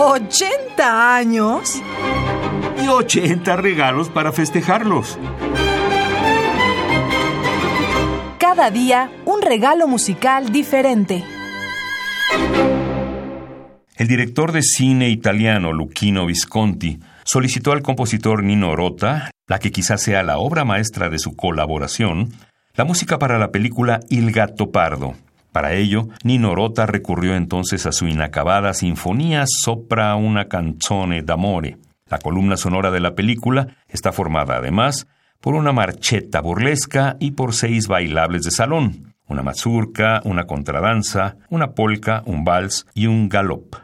[0.00, 1.82] ¿80 años?
[2.82, 5.18] Y 80 regalos para festejarlos.
[8.38, 11.22] Cada día un regalo musical diferente.
[13.94, 20.00] El director de cine italiano Luchino Visconti solicitó al compositor Nino Rota, la que quizás
[20.00, 22.32] sea la obra maestra de su colaboración,
[22.74, 25.14] la música para la película Il Gatto Pardo.
[25.52, 31.78] Para ello, Nino Rota recurrió entonces a su inacabada Sinfonía Sopra una canzone d'amore.
[32.08, 35.06] La columna sonora de la película está formada además
[35.40, 41.72] por una marcheta burlesca y por seis bailables de salón, una mazurca, una contradanza, una
[41.72, 43.76] polka, un vals y un galop.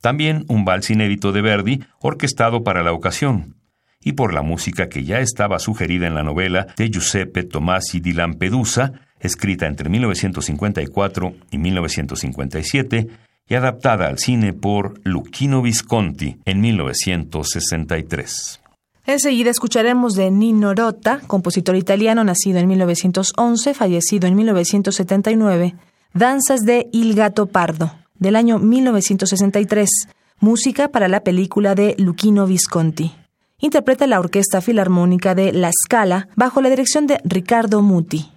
[0.00, 3.56] También un vals inédito de Verdi, orquestado para la ocasión,
[4.02, 8.12] y por la música que ya estaba sugerida en la novela de Giuseppe Tomasi di
[8.12, 13.08] Lampedusa, escrita entre 1954 y 1957
[13.48, 18.60] y adaptada al cine por Luchino Visconti en 1963.
[19.06, 25.74] Enseguida escucharemos de Nino Rota, compositor italiano nacido en 1911, fallecido en 1979,
[26.12, 29.88] Danzas de Il Gato Pardo, del año 1963,
[30.40, 33.12] música para la película de Luchino Visconti.
[33.60, 38.30] Interpreta la Orquesta Filarmónica de La Scala bajo la dirección de Ricardo Muti.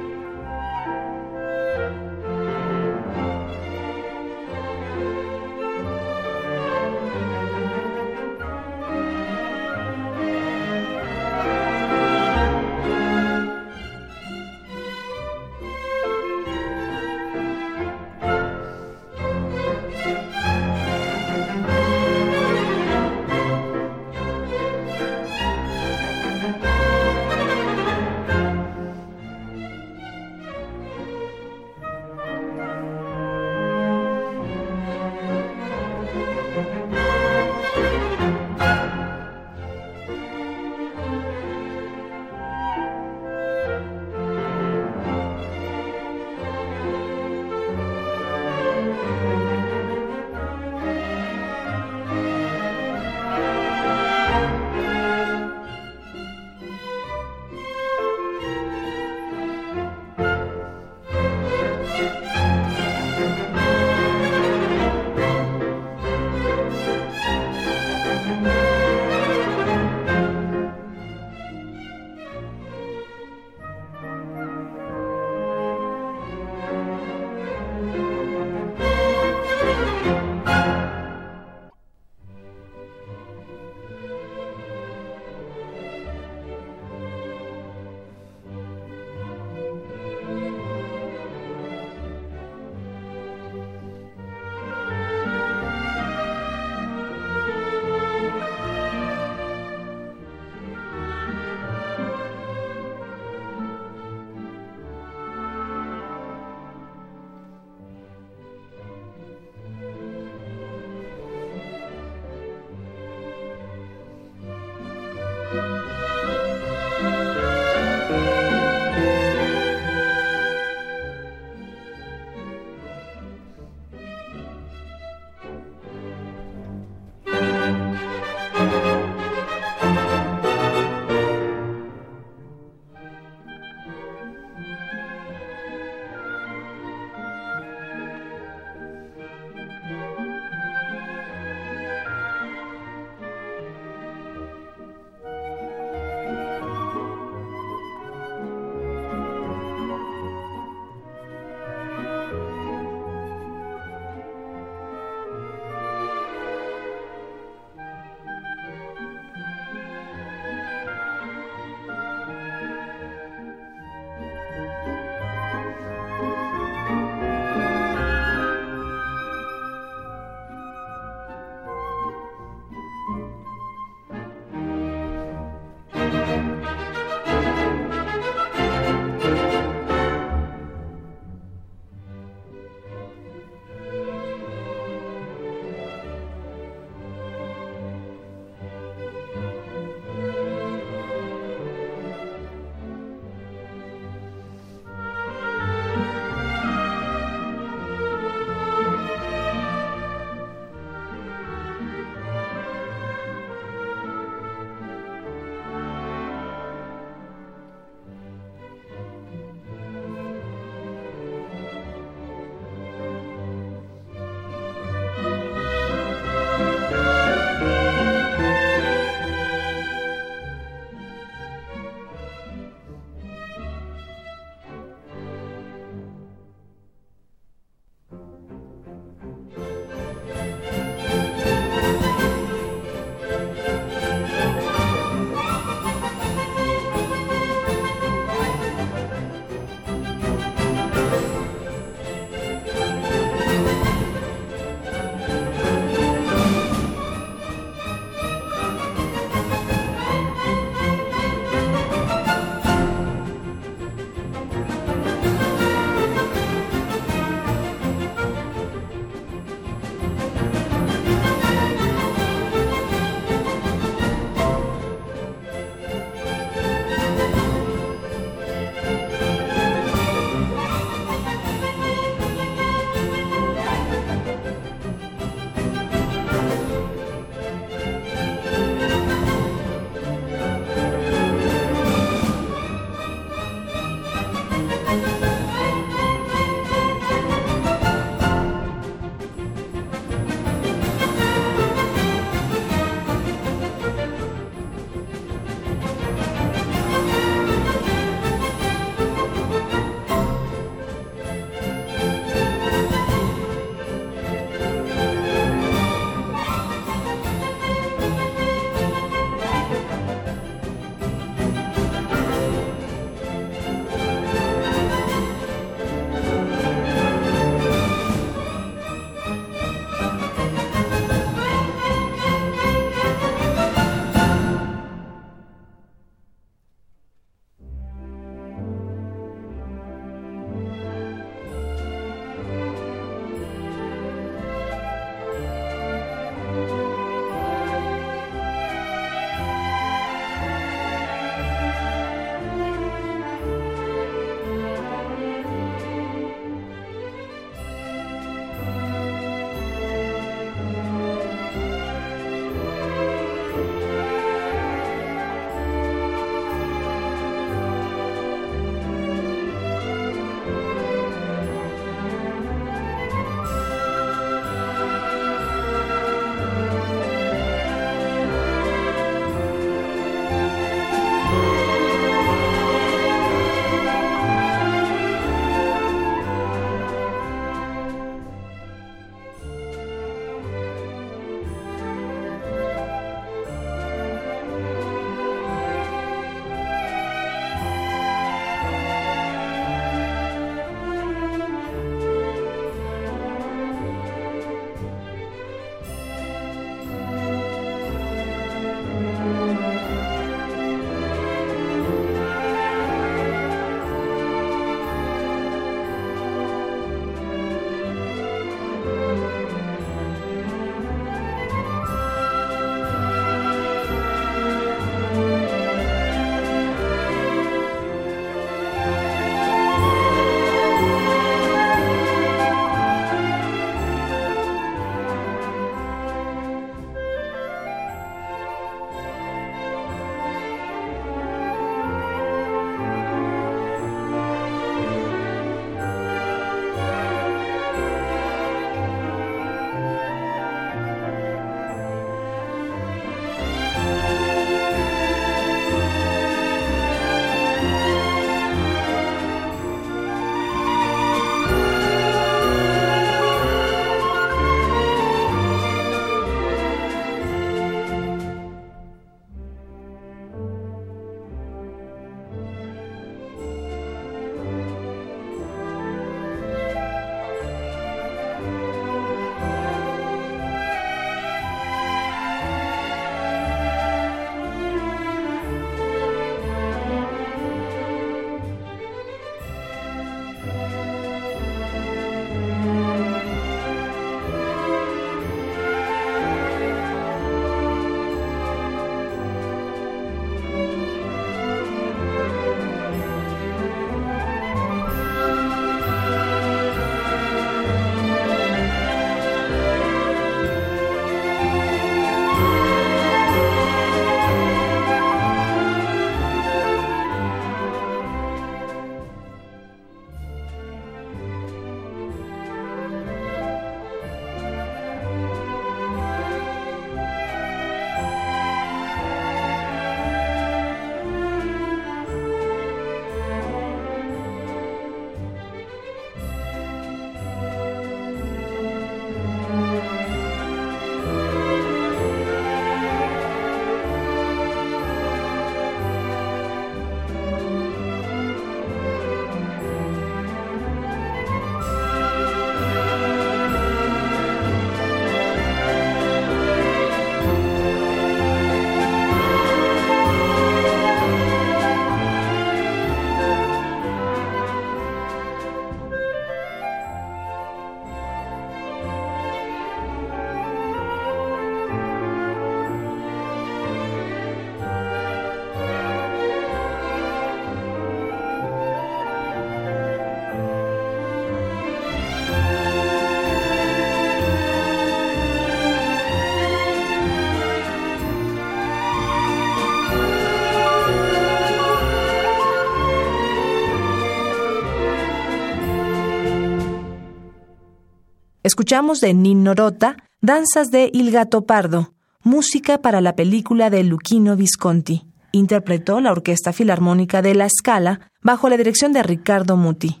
[588.46, 594.36] Escuchamos de Nino Rota, Danzas de Il Gato Pardo, música para la película de Luchino
[594.36, 595.04] Visconti.
[595.32, 600.00] Interpretó la Orquesta Filarmónica de La Scala bajo la dirección de Ricardo Muti.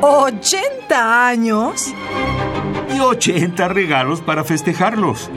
[0.00, 1.94] ¿80 años?
[2.92, 5.30] Y 80 regalos para festejarlos.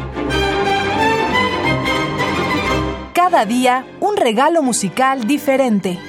[3.14, 6.00] Cada día un regalo musical diferente.